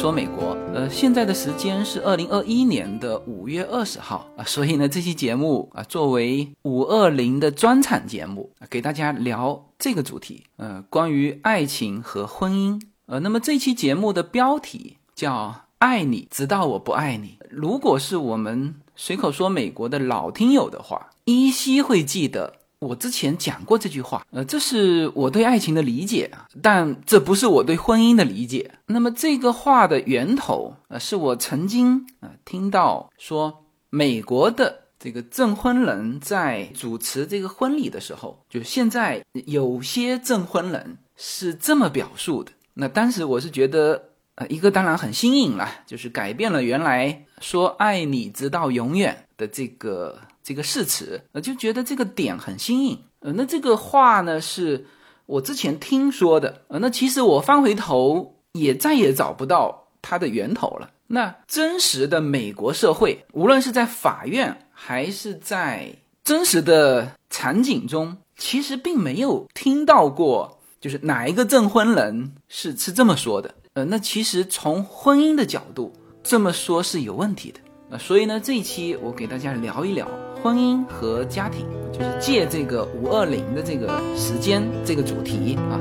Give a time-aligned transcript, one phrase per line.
[0.00, 0.56] 说美国。
[0.72, 10.44] 呃，现在的时间是二零二一年的五月二十号啊，所以呢，这期节目啊，作为五二零的专场节目，给大家聊这个主题。
[10.56, 12.80] 呃，关于爱情和婚姻。
[13.04, 15.48] 呃，那么这期节目的标题叫
[15.80, 17.36] 《爱你直到我不爱你》。
[17.50, 22.54] 如果是我们随口说美国的老听友的话，依稀会记得。
[22.80, 28.70] 我之前讲过这句话，呃，这是我对爱情的理解啊，但这不是我对婚姻的理解。
[28.86, 42.50] 那么这个话的源头，呃，是我曾经啊听到说，美国的这个证婚人在主持这个婚礼的时候，就现在有些证婚人是这么表述的。
[42.72, 44.02] 那当时我是觉得，
[44.36, 50.18] 呃，一个当然很新颖了，就是改变了原来说爱你直到永远的这个。
[50.42, 54.86] 这个誓词，呃，就觉得这个点很新颖，呃，那这个话呢是
[55.26, 60.90] 我之前听说的，呃，那其实我翻回头也再也找不到它的源头了。
[61.06, 80.08] 那真实的美国社会，无论是在法院还是在真实的场景中，其实并没有听到过，就是哪一个证婚人是是这么说的，呃，那其实从婚姻的角度这么说是有问题的，呃，所以呢，这一期我给大家聊一聊。
[80.42, 85.76] 婚姻和家庭，就是借这个五二零的这个时间这个主题啊。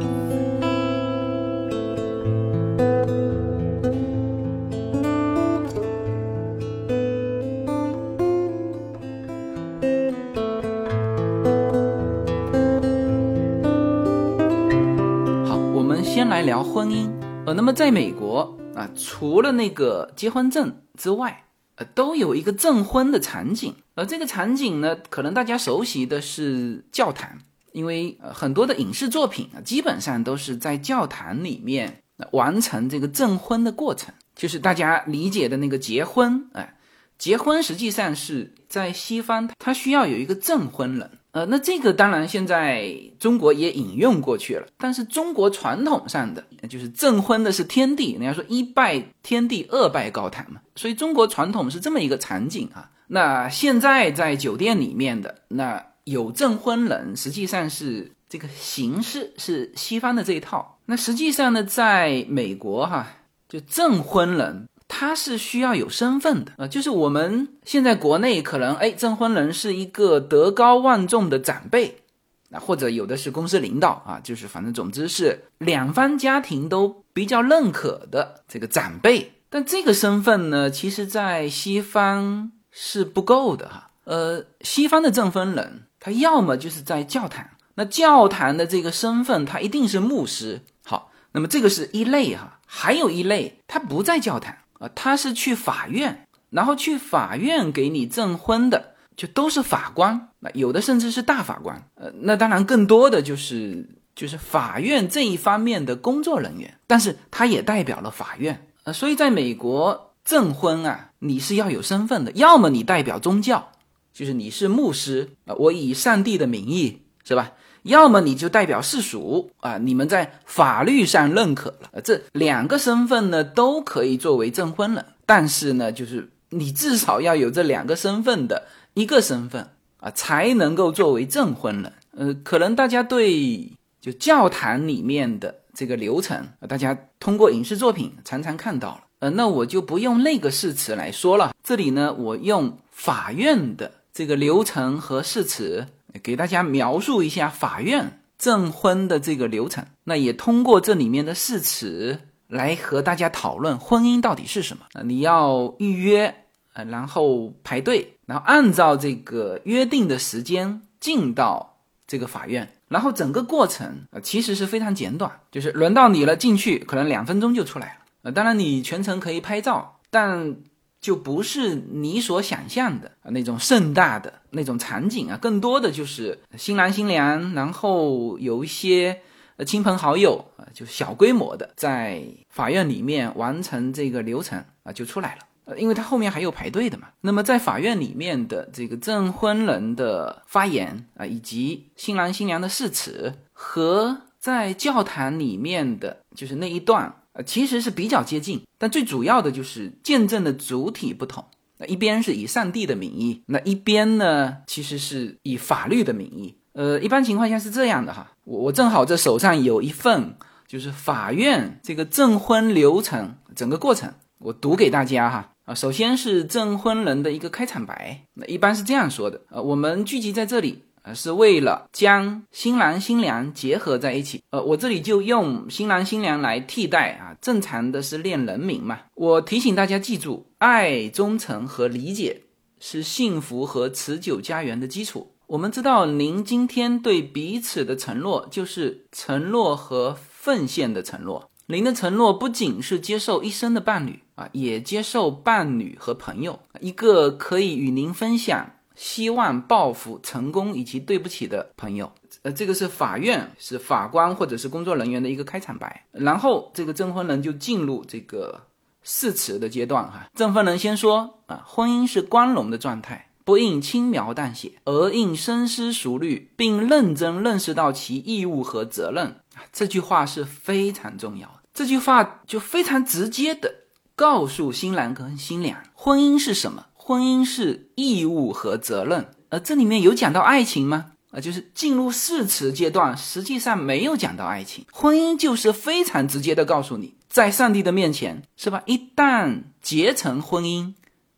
[15.48, 17.10] 好，我们先来聊婚姻。
[17.46, 23.74] 呃，那么在美国啊，除了那个结婚证之外，呃，都有一个证婚的场景。
[24.00, 27.30] 而这个场景呢，可能大家熟悉的是教堂，
[27.74, 32.02] 因为呃很多的影视作品啊，基本上都是在教堂里面
[32.32, 36.50] 完成这个证婚的过程，就是大家理解的那个结婚。
[36.54, 36.76] 哎，
[37.20, 41.12] 结婚实际上是在西方，它需要有一个证婚人。
[41.32, 52.90] 呃，那这个当然现在中国也引用过去了，但是中国传统上的就是证婚的是天地，人家说一拜天地，二拜高堂嘛，所以中国传统是这么一个场景啊。
[53.08, 60.80] 那现在在酒店里面的那有证婚人，实际上是这个形式是西方的这一套。
[60.86, 63.06] 那实际上呢，在美国哈，
[63.48, 64.68] 就证婚人。
[64.92, 72.02] 他是需要有身份的啊，就是我们现在国内可能哎，证婚人是一个德高望重的长辈，
[72.50, 79.34] 那或者有的是公司领导啊，就是反正总之是两方家庭都比较认可的这个长辈。
[79.52, 83.92] 但这个身份呢，其实在西方是不够的哈。
[84.06, 90.62] 呃，西方的证婚人他要么就是在教堂，那教堂的这个身份他一定是牧师。
[90.84, 94.56] 好，那么这个是一类哈，还有一类他不在教堂。
[94.80, 113.72] 啊，他是去法院，然后去法院给你证婚的，就都是法官，那有的甚至是大法官，呃，那当然更多的就是就是法院这一方面的工作人员，但是他也代表了法院，呃，所以在美国证婚啊，你是要有身份的，要么你代表宗教，
[114.14, 117.52] 就是你是牧师啊，我以上帝的名义，是吧？
[117.84, 129.70] 要么你就代表世俗啊，你们在法律上认可了，这两个身份呢都可以作为证婚人，但是呢，就是你至少要有这两个身份的一个身份
[130.00, 131.94] 啊，才能够作为证婚人。
[132.18, 145.86] 呃，可能大家对就教堂里面的这个流程，大家通过影视作品常常看到了，呃，那我就不用那个誓词来说了，这里呢，我用法院的这个流程和誓词。
[146.22, 154.84] 给大家描述一下法院证婚的这个流程，那也通过这里面的誓词来和大家讨论婚姻到底是什么。
[155.04, 156.34] 你要预约，
[156.74, 161.78] 呃，然后排队，然后按照这个约定的时间进到
[162.08, 168.06] 这个法院，然后整个过程啊其实是非常简短，就是轮到你了进去，可能两分钟就出来了。
[168.22, 170.56] 呃，当然你全程可以拍照，但。
[171.02, 179.22] 就不是你所想象的那种盛大的那种场景啊，更多的就是新郎新娘，然后有一些
[179.56, 185.42] 呃亲朋好友啊，就小规模的在法院里面完成这个流程啊，就出来了。
[185.66, 187.08] 呃，因为他后面还有排队的嘛。
[187.22, 197.16] 那么在法院里面的这个证婚人的发言啊，以及新郎新娘的誓词，和在教堂里面的就是那一段。
[197.44, 201.46] 其实是比较接近，但最主要的就是见证的主体不同。
[201.78, 206.56] 那一边是以上帝的名义，那一边呢，其实是以法律的名义。
[206.74, 208.32] 呃，一般情况下是这样的哈。
[208.44, 210.36] 我我正好这手上有一份
[210.68, 215.74] 就是法院这个证婚流程整个过程，我读给大家哈啊。
[215.74, 220.84] 首先是证婚人的一个开场白，那一般是这样说的呃，我们聚集在这里。
[221.14, 224.42] 是为了将新郎新娘结合在一起。
[224.52, 229.00] 呃，我这里就用新郎新娘来替代啊，正常的是恋人名嘛。
[229.16, 232.44] 我提醒大家记住，爱、忠诚和理解
[232.80, 235.36] 是幸福和持久家园的基础。
[235.48, 241.50] 我们知道，您今天对彼此的承诺，就是承诺和奉献的承诺。
[241.66, 248.72] 您的承诺不仅是接受一生的伴侣啊，也接受伴侣和朋友，一个可以与您分享。
[249.00, 252.12] 希望报复成功以及对不起的朋友，
[252.42, 258.62] 呃，这个是法院是法官或者是工作人员的一个开场白，然后这个证婚人就进入这个
[259.02, 260.30] 誓词的阶段哈。
[260.36, 269.38] 证婚人先说啊，婚姻是光荣的状态，不应轻描淡写，而应深思熟虑，并认真认识到其义务和责任。
[269.72, 273.74] 这句话是非常重要的，这句话就非常直接的
[274.18, 276.88] 告诉新郎跟新娘，婚姻是什么。
[277.10, 281.14] 婚姻是义务和责任，而这里面有讲到爱情吗？
[281.32, 284.86] 啊，就是进入誓词阶段，实际上没有讲到爱情。
[284.92, 288.84] 婚姻就是非常直接的告诉你，在上帝的面前，是吧？
[288.86, 290.94] 一旦结成婚姻，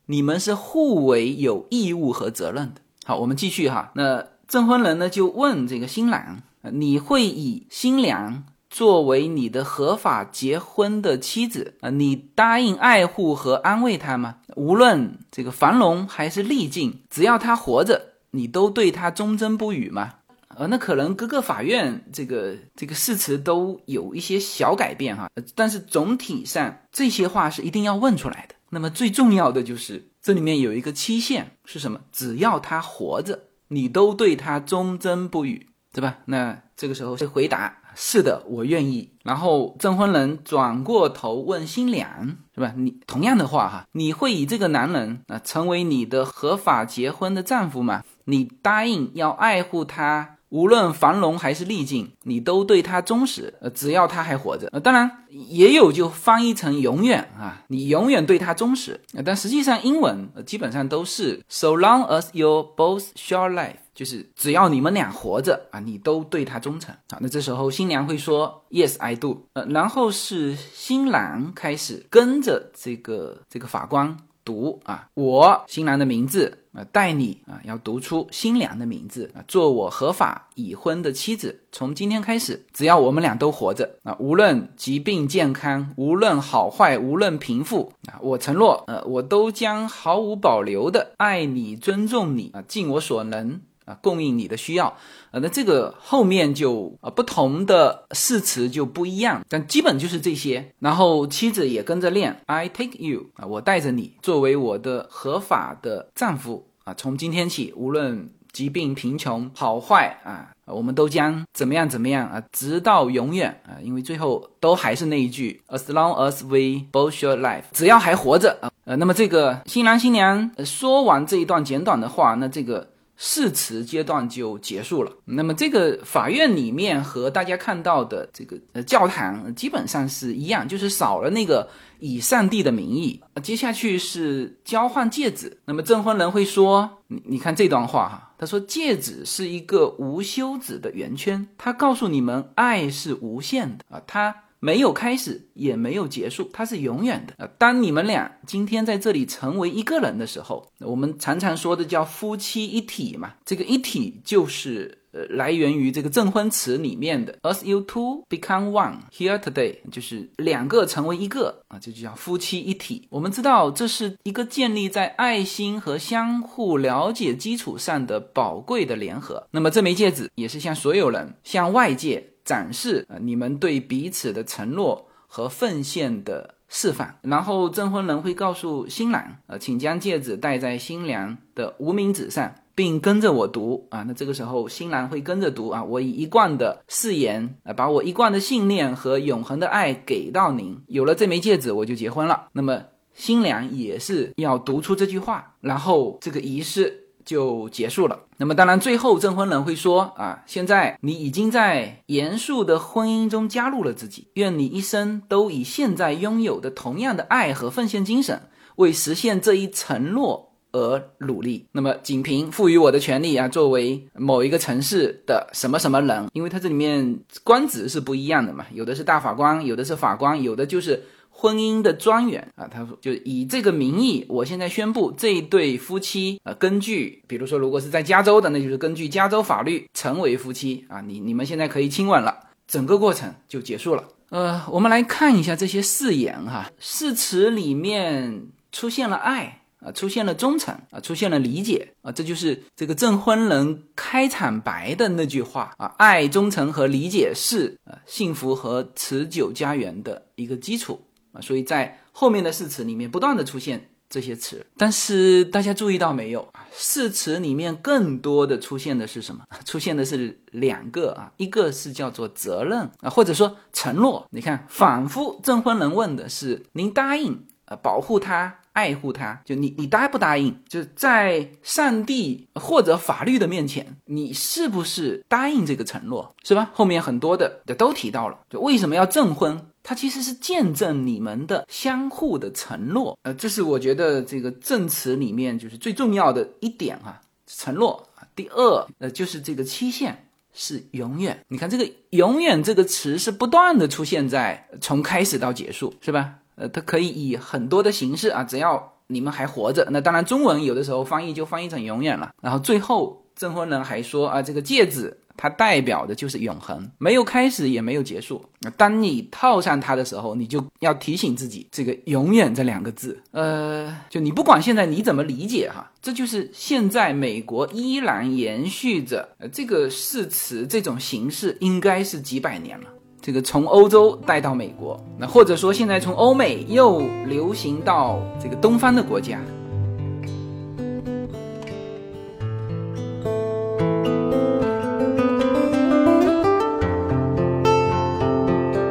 [0.07, 2.81] 你们是互为有义务和责任的。
[3.05, 3.93] 好，我们继续哈。
[3.95, 8.43] 那证婚人呢，就问这个新郎，你会以新娘？
[8.71, 14.37] 作为你的合法结婚的妻子啊，你答应爱护和安慰她吗？
[14.55, 20.13] 无论这个繁荣还是逆境，只要她活着，你都对她忠贞不渝吗？
[20.55, 28.55] 呃，那可能各个法院这个这个誓词都有一些小改变哈，但是总体上这些话是一定要问出来的。
[28.69, 31.99] 那么最重要的就是这里面有一个期限是什么？
[32.13, 33.37] 只要她活着，
[33.67, 36.19] 你都对她忠贞不渝，对吧？
[36.23, 37.79] 那这个时候是回答。
[38.03, 39.11] 是的，我愿意。
[39.23, 42.73] 然后证婚人转过头问新娘，是吧？
[42.75, 48.03] 你同样的话哈，你会以这个男人啊成为你的合法结婚的丈夫吗？
[48.25, 53.53] 你答应要爱护他，无论繁荣还是逆境，你都对他忠实。
[53.61, 54.67] 呃，只要他还活着。
[54.71, 58.99] 呃，当然也有就翻译成永远啊，你永远对他忠实。
[59.13, 63.75] 呃但实际上英文呃基本上都是 so long as you both share life。
[63.93, 67.17] 就是只要你们俩活着啊，你都对他忠诚啊。
[67.21, 69.47] 那这时候新娘会说 Yes, I do。
[69.53, 81.61] 呃，然后是新郎开始跟着这个这个法官读啊，我新郎的名字啊，带你啊要读出新娘的名字啊，做我合法已婚的妻子。
[81.71, 93.61] 从今天开始，只要我们俩都活着啊，无论疾病健康，无论好坏，无论贫富啊，我承诺呃，我都将毫无保留的爱你、尊重你啊，尽我所能。
[93.91, 94.87] 啊，供应你的需要，
[95.31, 100.73] 啊，那这个后面就啊不同的誓词就不一样，但基本就是这些。
[100.79, 122.90] 然后妻子也跟着练，I take you 啊，我带着你作为我的合法的丈夫啊，从今天起，无论疾病、贫穷、好坏啊，我们都将怎么样怎么样啊，直到永远啊，因为最后都还是那一句，As long as we both share life，只要还活着啊，呃，那么这个新郎新娘说完这一段简短的话，那这个。
[123.23, 125.11] 誓词阶段就结束了。
[125.25, 133.21] 那么这个法院里面和大家看到的这个呃教堂基本上是一样，就是少了那个以上帝的名义。
[133.43, 135.55] 接下去是交换戒指。
[135.65, 147.47] 那么证婚人会说：“你你看这段话哈，他说戒指是一个无休止的圆圈，他告诉你们爱是无限的啊，他。”没有开始，也没有结束，它是永远的。
[147.57, 153.33] 当你们俩今天在这里成为一个人的时候，我们常常说的叫夫妻一体嘛。
[153.43, 163.07] 这个一体就是呃来源于这个证婚词里面的 “as you two become one here today”，就是两个成为一个啊，这就叫夫妻一体。
[163.09, 169.47] 我们知道这是一个建立在爱心和相互了解基础上的宝贵的联合。
[169.49, 172.27] 那么这枚戒指也是向所有人，向外界。
[172.43, 177.19] 展示啊，你们对彼此的承诺和奉献的示范。
[177.21, 184.03] 然后证婚人会告诉新郎，呃，请将戒指戴在新娘的无名指上，并跟着我读啊。
[184.07, 190.81] 那这个时候新郎会跟着读啊，我以一贯的誓言啊，把我一贯的信念和永恒的爱给到您。
[190.87, 192.47] 有了这枚戒指，我就结婚了。
[192.53, 192.81] 那么
[193.13, 196.97] 新娘也是要读出这句话，然后这个仪式。
[197.25, 198.19] 就结束了。
[198.37, 204.27] 那么，当然，最后证婚人会说：“啊，现在你已经在严肃的婚姻中加入了自己。
[204.33, 211.65] 愿你一生都以现在拥有的同样的爱和奉献精神，为实现这一承诺而努力。
[211.71, 222.67] 那么，仅凭赋予我的权利啊，作为某一个城市的什么什么人，因为它这里面官职是不一样的嘛，有的是大法官，有的是法官，有的就是婚姻的专员啊。
[222.67, 231.01] 他说，就以这个名义，我现在宣布这一对夫妻啊，根据比如说，如果是在加州的，那就是根据加州法律成为夫妻啊。
[231.01, 232.33] 你你们现在可以亲吻了，
[232.67, 234.03] 整个过程就结束了。
[234.29, 239.60] 呃，我们来看一下这些誓言哈，誓词里面出现了爱。
[239.83, 256.67] 啊，出现了忠诚啊，出现了理解啊，这就是这个证婚人开场白的那句话啊，爱、忠诚和理解是啊幸福和持久家园的一个基础啊，所以在后面的誓词里面不断的出现这些词，但是大家注意到没有啊？
[256.73, 259.43] 誓词里面更多的出现的是什么？
[259.65, 264.27] 出现的是两个啊，一个是叫做责任啊，或者说承诺。
[264.29, 268.59] 你看，反复证婚人问的是您答应呃保护他。
[268.73, 270.55] 爱护他，就你，你答不答应？
[270.67, 276.71] 就在上帝或者法律的面前，你是不是答应这个承诺，是吧？
[276.73, 279.67] 后面很多的都提到了，就为什么要证婚？
[279.83, 283.17] 它其实是见证你们的相互的承诺。
[283.23, 288.07] 呃，这是我觉得这个证词里面就是最重要的一点啊，承诺。
[288.35, 291.43] 第二，呃，就是这个期限是永远。
[291.47, 296.35] 你看这个“永远”这个词是不断的出现在从开始到结束，是吧？
[296.55, 302.31] 呃，它可以以很多的形式啊，只要你们还活着，那当然中文有的时候翻译就翻译成永远了。
[302.41, 308.43] 然后最后证婚人还说啊，这个戒指它代表的就是永恒，没有开始也没有结束。
[308.77, 313.19] 当你套上它的时候，你就要提醒自己这个“永远”这两个字。
[313.31, 322.87] 呃，就你不管现在你怎么理解哈，这就是现在美国依然延续着呃这个誓词这种形式，应该是几百年了。
[323.23, 329.37] 这个从欧洲带到美国，那或者说现在从欧美又流行到这个东方的国家。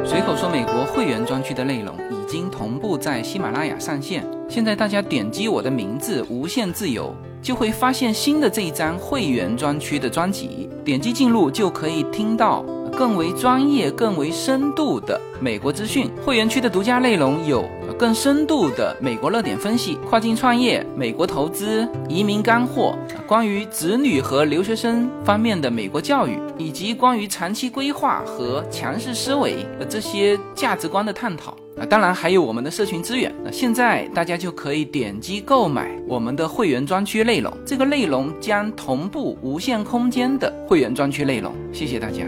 [0.05, 12.63] 随口说美国会员专区的内容已经同步在喜马拉雅上线，现在大家点击我的名字“无限自由”，就会发现新的这一张会员专区的专辑，点击进入就可以听到。
[12.91, 17.67] 更为专业、更为深度的美国资讯，会员区的独家内容有
[17.97, 33.33] 更深度的美国热点分析、跨境创业、美国投资、移民干货，关于子女和留学生方面的美国教育，以及关于长期规划和强势思维的这些价值观的探讨啊，当然还有我们的社群资源。
[33.43, 41.53] 那现在大家就可以点击购买我们的会员专区内容，这个内容将同步无限空间的会员专区内容。
[41.73, 42.23] 谢谢大家。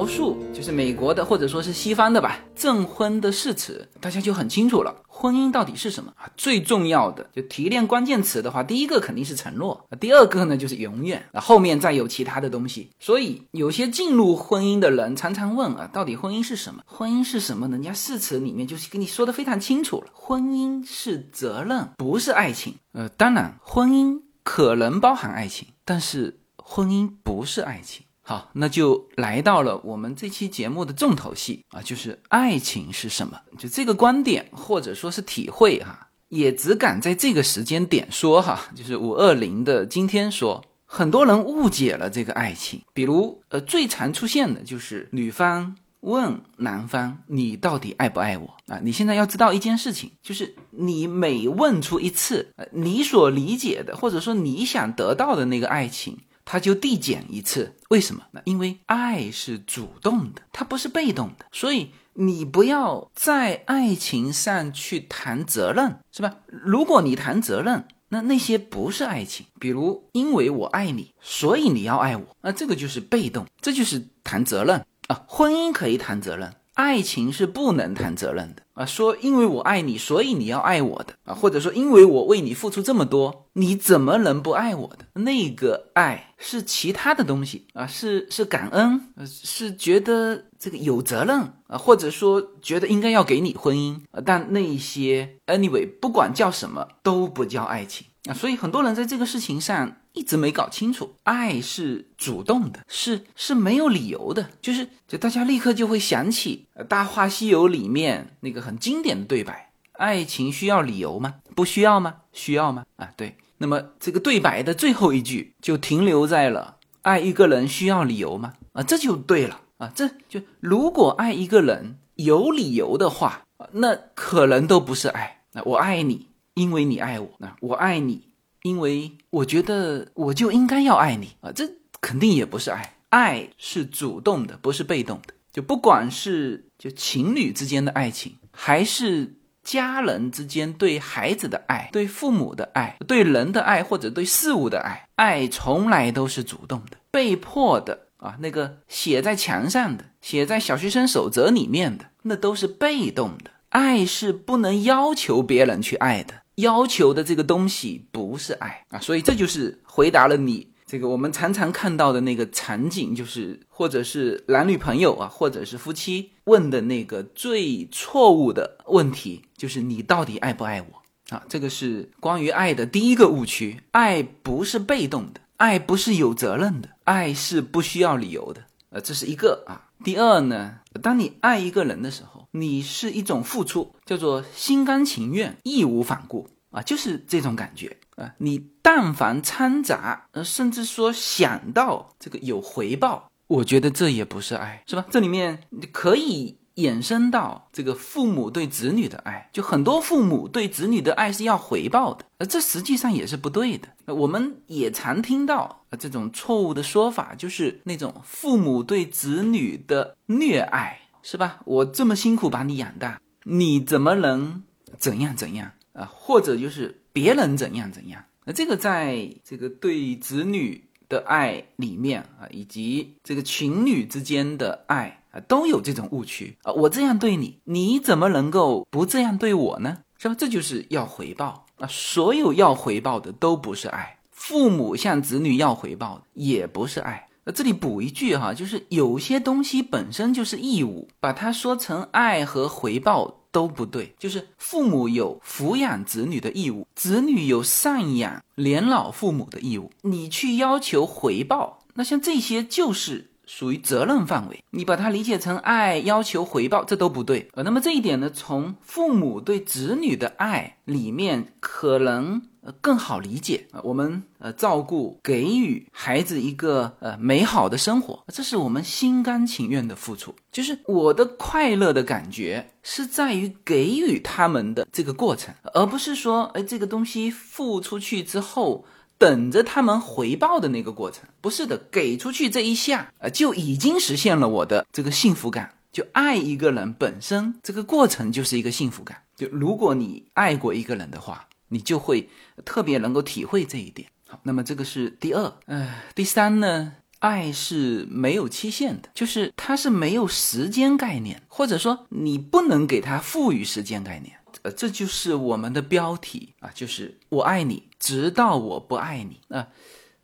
[0.00, 4.94] 描述，就是美国的或者说是西方的吧，证婚的誓词，大家就很清楚了。
[5.06, 6.26] 婚姻到底是什么啊？
[6.38, 12.88] 最重要的就提炼关键词的话，第一个肯定是承诺，第二个呢就是永远，啊后面再有其他的东西。
[12.98, 16.82] 所以有些进入婚姻的人常常问啊，到底婚姻是什么？
[16.86, 17.68] 婚姻是什么？
[17.68, 22.76] 人家誓词里面就是跟你说的非常清楚了，婚姻是责任，不是爱情。
[22.92, 28.06] 呃，当然婚姻可能包含爱情，但是婚姻不是爱情。
[28.22, 33.40] 好，那就来到了我们这期节目的重头戏啊，就是爱情是什么？
[33.58, 42.80] 就这个观点或者说是体会哈，也只敢在这个时间点说哈，就是五二零的今天说，很多人误解了这个爱情。
[42.92, 56.16] 比如，呃，最常出现的就是女方问男方：“你到底爱不爱我？”啊，你现在要知道一件事情，就是你每问出一次，呃，你所理解的或者说你想得到的那个爱情。
[56.50, 58.24] 他就递减一次，为什么？
[58.32, 66.38] 那因为爱是主动的，它不是被动的，所以你不要在爱情上去谈责任，是吧？
[66.48, 75.24] 如果你谈责任，那那些不是爱情，比如因为我爱你，所以你要爱我，那这个就是被动，这就是谈责任啊。
[75.28, 76.52] 婚姻可以谈责任。
[76.80, 78.86] 爱情是不能谈责任的啊！
[78.86, 85.04] 说因为我爱你，所以你要爱我的啊，或者说因为我为你付出这么多，你怎么能不爱我的？
[85.20, 99.96] 那个爱是其他的东西啊，是是感恩，是觉得这个有责任啊，或者说觉得应该要给你婚姻啊，但那些 anyway 不管叫什么都不叫爱情啊，所以很多人在这个事情上。
[100.12, 111.36] 一直没搞清楚，爱是主动的，是是没有理由的，就是就大家立刻就会想起《大话西游》里面那个很经典的对白：爱情需要理由吗？
[111.54, 112.16] 不需要吗？
[112.32, 112.84] 需要吗？
[112.96, 113.36] 啊，对。
[113.58, 119.60] 那么这个对白的最后一句就停留在了“爱一个人需要理由吗？”啊，这就对了。
[119.76, 119.92] 啊。
[119.94, 125.42] 这就如果爱一个人有理由的话，那可能都不是爱。
[125.52, 128.29] 那我爱你，因为你爱我；那我爱你，
[128.62, 131.50] 因为我觉得我就应该要爱你啊。
[131.52, 131.64] 这
[132.00, 132.96] 肯定也不是爱。
[133.10, 135.34] 爱是主动的，不是被动的。
[135.52, 139.36] 就不管是就情侣之间的爱情，还是。
[139.62, 148.36] 家人之间对孩子的爱、对父母的爱、对人的爱或者对事物的爱，爱从来都是主动的，被迫的啊。
[148.40, 153.50] 那个写在墙上的、写在小学生守则里面的，那都是被动的。
[153.68, 159.00] 爱是不能要求别人去爱的，要求的这个东西不是爱啊。
[159.00, 160.68] 所以这就是回答了你。
[160.86, 171.44] 这个我们常常看到的那个场景，就是或者是男女朋友啊，或者是夫妻问的那个最错误的问题，就是你到底爱不爱我啊？
[171.48, 173.80] 这个是关于爱的第一个误区。
[173.92, 178.64] 爱不是被动的，爱不是有责任的，爱是不需要理由的。
[178.88, 179.86] 呃，这是一个啊。
[180.02, 187.96] 第二呢，当你爱一个人的时候，你是一种付出，叫做心甘情愿、义无反顾啊，就是这种感觉。
[188.16, 195.06] 啊，你但凡掺杂，呃，甚至说想到这个有回报，我觉得这也不是爱，是吧？
[195.10, 203.88] 这里面可以衍生到这个父母对子女的爱，就很多父母对子女的爱是要回报的，而这实际上也是不对的。
[204.14, 211.60] 我们也常听到这种错误的说法，就是那种父母对子女的虐爱，是吧？
[211.64, 214.62] 我这么辛苦把你养大，你怎么能
[214.98, 216.10] 怎样怎样啊？
[216.12, 216.96] 或者就是。
[217.12, 226.72] 别人怎样怎样，那这个在这个对子女的爱里面啊，以及这个情侣之间的爱啊，都有这种误区啊。
[226.72, 229.98] 我这样对你，你怎么能够不这样对我呢？
[230.18, 230.36] 是吧？
[230.38, 231.88] 这就是要回报啊。
[231.88, 237.26] 所有要回报的都不是爱，父母向子女要回报的也不是爱。
[237.52, 243.36] 这里补一句哈，就是有些东西本身就是义务，把它说成爱和回报。
[243.52, 249.90] 都不对，就是父母有抚养子女的义务，子女有赡养年老父母的义务。
[250.02, 254.62] 你去要求回报，那像这些就是属于责任范围。
[254.70, 257.48] 你把它理解成爱，要求回报，这都不对。
[257.54, 262.42] 呃，那么这一点呢，从父母对子女的爱里面可能。
[262.62, 270.34] 呃，更好理解啊，我们呃照顾给予孩子一个呃美好的生活，这是我们心甘情愿的付出。
[270.52, 278.84] 就是我的快乐的感觉是在于给予他们的这个过程，而不是说哎这个东西付出去之后
[279.16, 281.24] 等着他们回报的那个过程。
[281.40, 285.72] 不是的，给出去这一下啊就已经实现了我的这个幸福感。
[285.90, 289.16] 就爱一个人本身这个过程就是一个幸福感。
[289.34, 291.46] 就如果你爱过一个人的话。
[291.70, 292.28] 你就会
[292.64, 294.08] 特别能够体会这一点。
[294.28, 295.52] 好，那么这个是第二。
[295.66, 304.36] 呃，第三呢，爱是没有期限的，就是它是没有时间概念，或者说你不能给它赋予时间概念。
[304.62, 309.40] 呃，这就是我们的标题啊，就是我爱你，直到我不爱你。
[309.48, 309.68] 啊，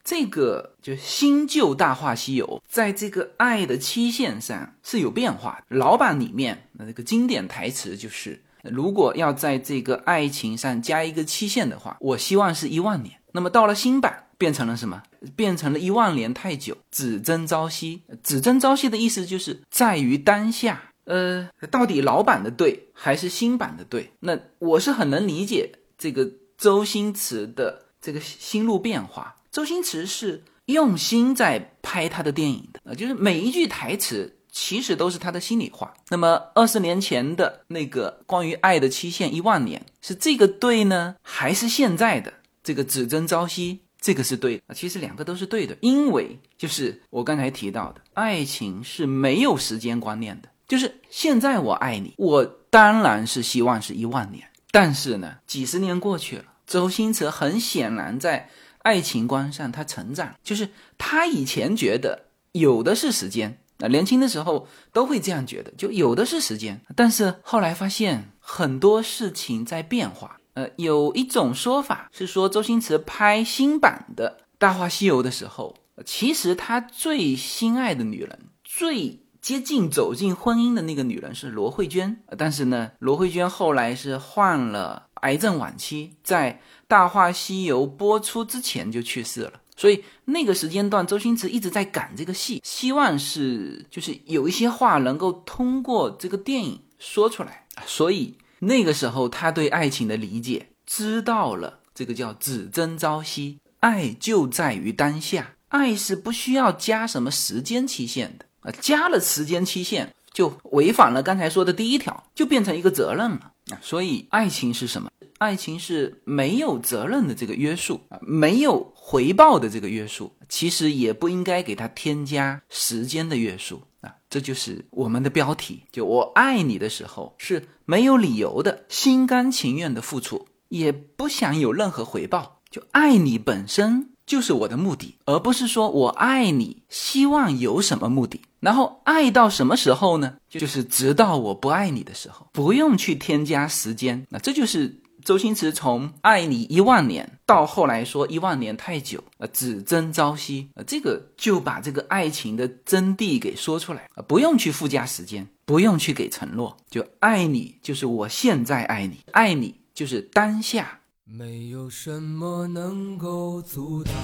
[0.04, 5.64] 这个就新旧大话西游，在这个爱的期限上是有变化。
[5.68, 8.42] 老版里面那个经典台词就是。
[8.70, 13.14] 如果要在这个爱情上加一个期限的话，我希望是一万年。
[13.32, 15.02] 那么到了新版，变成了什么？
[15.34, 18.02] 变成了一万年太久，只争朝夕。
[18.22, 20.92] 只争朝夕的意思就是在于当下。
[21.04, 24.10] 呃，到底老版的对还是新版的对？
[24.20, 29.36] 那我是很能理解这个周星驰的这个心路变化。
[29.52, 34.32] 周星驰是用心在拍他的电影的，呃，就是每一句台词。
[34.58, 35.92] 其实都是他的心里话。
[36.08, 42.32] 那么二十年前的那个关于爱的期限一万年，是这个对呢，还是现在的
[42.64, 43.80] 这个只争朝夕？
[44.00, 44.74] 这个是对的。
[44.74, 50.48] 其实两个都是对的，因为就是我刚才提到的，爱情是没有时间观念的。
[50.66, 54.48] 就是现在我爱你，我当然是希望是一万年。
[54.70, 63.58] 但是呢，几十年过去了，周星驰很显然在爱情观上他成长，就是他以前觉得有的是时间。
[63.78, 70.38] 那年轻的时候都会这样觉得，就有的是时间，但是后来发现很多事情在变化。
[70.54, 82.22] 呃，有一种说法是说，周星驰拍新版的《大话西游》的时候，其实他最心爱的女人、最接近走进婚姻的那个女人是罗慧娟。
[82.38, 86.54] 但是呢，罗慧娟后来是患了癌症晚期，在
[86.88, 89.52] 《大话西游》播出之前就去世了。
[89.76, 97.66] 所以那个时间段，周星驰一直在赶这个戏，希望是就是有一些话能够通过这个电影说出来。
[97.86, 113.80] 所以那个时候，他对爱情的理解，知道了这个叫只争朝夕，爱就在于当下，爱是不需要加什么时间期限的啊，加了时间期限，就违反了刚才说的第一条，就变成一个责任了啊。
[113.80, 115.10] 所以爱情是什么？
[115.38, 124.14] 爱情是没有责任的这个约束啊，没有回报的这个约束，其实也不应该给他添加时间的约束啊。
[124.28, 138.40] 这就是我们的标题，就我爱你的时候是没有理由的，心甘情愿的付出，也不想有任何回报，就爱你本身就是我的目的，而不是说我爱你希望有什么目的。
[138.60, 140.34] 然后爱到什么时候呢？
[140.50, 144.26] 就是直到我不爱你的时候，不用去添加时间。
[144.28, 145.00] 那这就是。
[145.24, 161.00] 周星驰从爱你一万年到后来说一万年太久，呃，只争朝夕，呃，这个就把这个爱情的真谛给说出来，啊，不用去附加时间，不用去给承诺，就爱你就是我现在爱你，爱你就是当下。
[161.28, 164.14] 没有什么能够阻挡，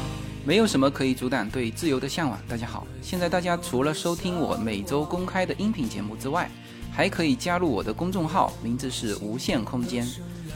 [0.47, 2.39] 没有什么可以阻挡对自由的向往。
[2.47, 6.49] 大家好，现在大家除了收听我每周公开的音频节目之外，
[6.93, 10.07] 还可以加入我的公众号，名字是无限空间。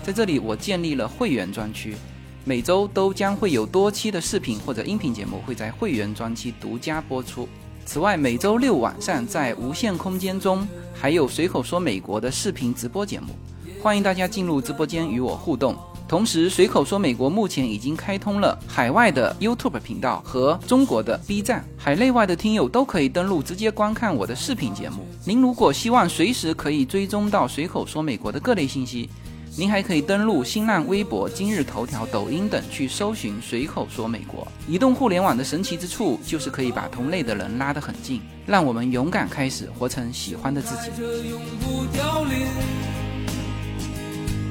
[0.04, 1.96] 在这里，我建立了会员专区，
[2.44, 7.48] 每周都将会有多期的视频或者音频节目会在会员专区独家播出。
[7.84, 13.34] 此外，每周六晚上在无限空间中还有随口说美国的视频直播节目，
[13.82, 15.76] 欢迎大家进入直播间与我互动。
[16.08, 25.06] 同时，随口说美国目前已经开通了海外的 YouTube 频道和中国的 B 站，海内外的听友都可以登录直接观看我的视频节目。
[25.24, 29.10] 您如果希望随时可以追踪到随口说美国的各类信息。
[29.58, 34.46] 您还可以登录新浪微博、今日头条、抖音等去搜寻“随口说美国”。
[34.68, 40.90] 移动互联网的神奇之处就是可以把同类的人拉得很近，让我们勇敢开始，活成喜欢的自己。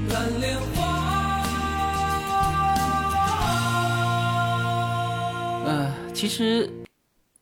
[0.09, 1.14] 蓝莲花
[5.65, 6.71] 呃，其实，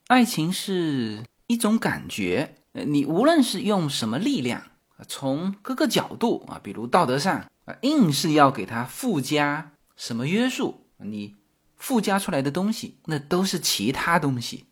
[0.07, 4.63] 爱情是一种感觉，你无论是用什么力量，
[5.09, 7.45] 从各个角度啊，比如道德上。
[7.65, 10.85] 啊，硬是要给他附加什么约束？
[10.97, 11.33] 你
[11.77, 14.65] 附加出来的东西，那都是其他东西，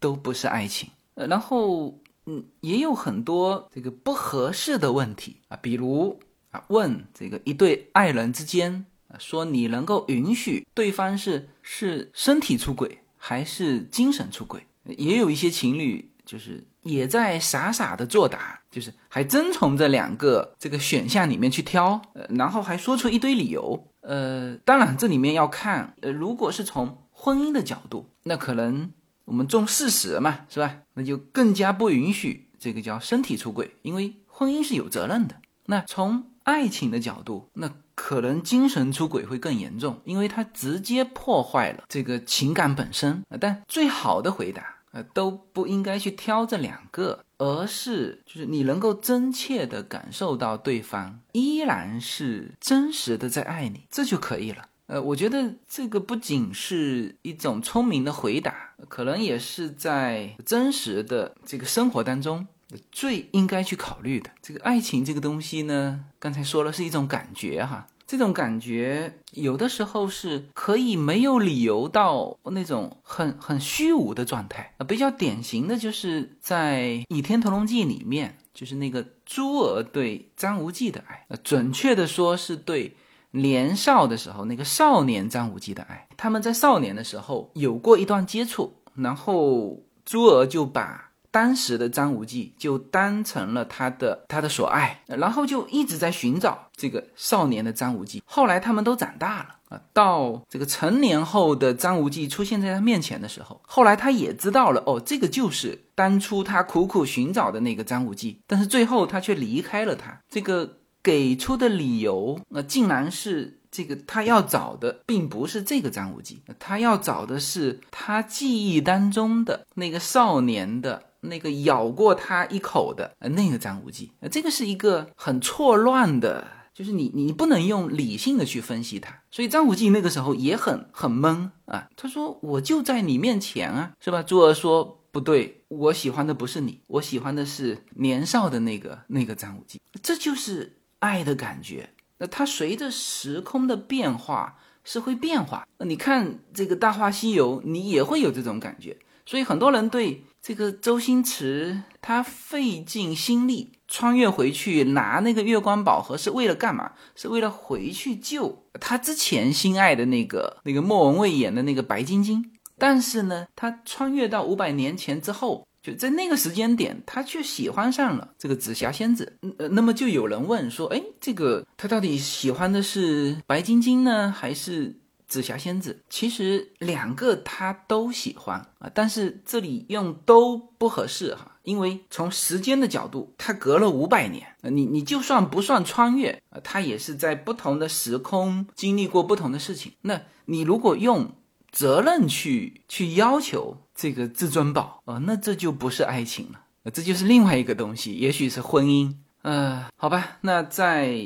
[0.00, 0.88] 都不是爱情。
[1.12, 6.18] 呃，然后嗯，也有很多这个不合适的问题啊，比如
[6.52, 8.86] 啊，问这个一对爱人之间，
[9.18, 14.66] 说你能够允许对方是是身体出轨还是精神出轨？
[14.84, 18.58] 也有一些情侣就是也在傻傻的作答。
[18.72, 28.90] 就是还真从这两个这个选项里面去挑，呃，然后还说出一堆理由，呃，当然这里面要看，呃，如果是从婚姻的角度，那可能
[29.26, 30.78] 我们重事实嘛，是吧？
[30.94, 35.36] 那就更加不允许这个叫身体出轨，因为婚姻是有责任的。
[35.66, 37.70] 那从爱情的角度，那
[38.12, 43.22] 可能精神出轨会更严重，因为它直接破坏了这个情感本身。
[43.40, 44.76] 但最好的回答。
[44.94, 54.68] 呃，都不应该去挑这两个，而是就是你能够真切的感受到对方依然是真实的在爱你，这就可以了。
[54.88, 58.54] 呃，我觉得这个不仅是一种聪明的回答，
[58.90, 62.46] 可能也是在真实的这个生活当中
[62.90, 64.28] 最应该去考虑的。
[64.42, 67.86] 这个爱情这个东西呢，刚才说了是一种感觉哈。
[68.12, 82.94] 这种感觉有的时候是可以没有理由到那种很很虚无的状态啊，比较典型的就是在《倚天屠龙记》里面，就是那个朱儿对张无忌的爱，准确的说是对
[83.30, 86.06] 年少的时候那个少年张无忌的爱。
[86.18, 91.11] 他们在少年的时候有过一段接触，然后朱儿就把。
[91.32, 98.22] 当时的张无忌就当成了他的他的所爱，然后就一直在寻找这个少年的张无忌。
[98.26, 108.38] 后来他们都长大了啊，到这个成年后的张无忌出现在他面前的时候，后来他也知道了哦，这个就是当初他苦苦寻找的那个张无忌。
[108.46, 121.04] 但是最后他却离开了他，这个给出的理由，那竟然是这个他要找的并不是这个张无忌，他要找的是他记忆当中的那个少年的。
[121.22, 131.88] 那个咬过他一口的呃那个张无忌，呃这个是一个很错乱的，就是你你不能用理性的去分析他，所以张无忌那个时候也很很懵啊。
[131.96, 134.22] 他说我就在你面前啊，是吧？
[134.22, 139.80] 朱儿说不对，我喜欢的不是你，我喜欢的是年少的那个那个张无忌。
[140.02, 141.88] 这就是爱的感觉。
[142.18, 145.66] 那它随着时空的变化是会变化。
[145.78, 148.96] 那你看这个《大话西游》，你也会有这种感觉。
[149.24, 150.24] 所以很多人对。
[150.42, 156.90] 这个周星驰他费尽心力穿越回去拿那个月光宝盒是为了干嘛？
[157.14, 162.44] 是为了回去救他之前心爱的那个那个莫文蔚演的那个白晶晶。
[162.76, 169.38] 但是呢，他穿越到五百年前之后，就在那个时间点，他却喜欢上了这个紫霞仙子。
[169.70, 174.96] 那么就有人问说，哎，这个他到底喜欢的是白晶晶呢，还是？
[175.32, 189.92] 紫霞仙子其实两个他都喜欢啊，但是这里用都不合适哈，因为从时间的角度，它隔了五百年，你你就算不算穿越啊，它也是在不同的时空经历过不同的事情。
[190.02, 191.34] 那你如果用
[191.70, 196.60] 责任去去要求这个至尊宝啊，那这就不是爱情了，
[196.92, 199.16] 这就是另外一个东西，也许是婚姻。
[199.40, 201.16] 呃，好吧，那在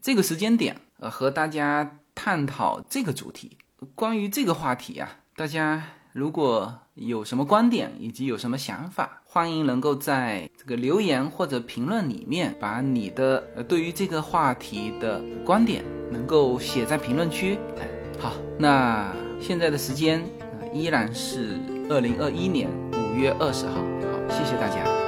[0.00, 1.98] 这个时间点呃，和大家。
[2.16, 3.56] 探讨这个主题，
[3.94, 5.80] 关于这个话题啊，大家
[6.12, 17.58] 如果有什么观点以及有什么想法，欢迎能够在这个留言或者评论里面，把你的对于这个话题的观点能够写在评论区。
[18.18, 20.24] 好，那现在的时间
[20.72, 23.74] 依然是二零二一年五月二十号。
[23.74, 25.05] 好，谢谢大家。